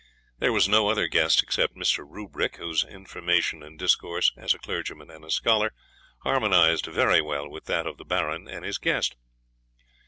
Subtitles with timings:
[0.39, 1.99] There was no other guest except Mr.
[2.03, 5.73] Rubrick, whose information and discourse, as a clergyman and a scholar,
[6.23, 9.15] harmonised very well with that of the Baron and his guest.